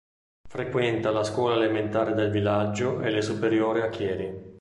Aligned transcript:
Frequenta 0.49 1.11
la 1.11 1.23
scuola 1.23 1.53
elementare 1.57 2.15
del 2.15 2.31
villaggio 2.31 3.01
e 3.01 3.11
le 3.11 3.21
superiori 3.21 3.81
a 3.81 3.89
Chieri. 3.89 4.35